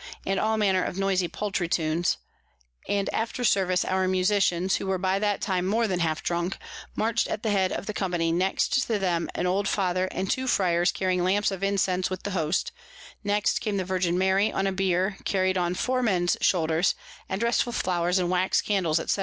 _and 0.24 0.40
all 0.40 0.56
manner 0.56 0.82
of 0.82 0.96
noisy 0.98 1.28
paltry 1.28 1.68
Tunes: 1.68 2.16
and 2.88 3.10
after 3.12 3.44
Service 3.44 3.84
our 3.84 4.08
Musicians, 4.08 4.76
who 4.76 4.86
were 4.86 4.96
by 4.96 5.18
that 5.18 5.42
time 5.42 5.66
more 5.66 5.86
than 5.86 6.00
half 6.00 6.22
drunk, 6.22 6.56
march'd 6.96 7.28
at 7.28 7.42
the 7.42 7.50
head 7.50 7.70
of 7.70 7.84
the 7.84 7.92
Company, 7.92 8.32
next 8.32 8.68
to 8.88 8.98
them 8.98 9.28
an 9.34 9.46
old 9.46 9.68
Father 9.68 10.06
and 10.06 10.30
two 10.30 10.46
Fryars 10.46 10.90
carrying 10.90 11.22
Lamps 11.22 11.50
of 11.50 11.62
Incense 11.62 12.08
with 12.08 12.22
the 12.22 12.30
Host, 12.30 12.72
next 13.24 13.58
came 13.60 13.76
the 13.76 13.84
Virgin 13.84 14.16
Mary 14.16 14.50
on 14.50 14.66
a 14.66 14.72
Bier 14.72 15.18
carry'd 15.26 15.58
on 15.58 15.74
four 15.74 16.02
Mens 16.02 16.34
shoulders, 16.40 16.94
and 17.28 17.38
dress'd 17.38 17.66
with 17.66 17.76
Flowers 17.76 18.18
and 18.18 18.30
Wax 18.30 18.62
Candles, 18.62 18.98
_&c. 18.98 19.18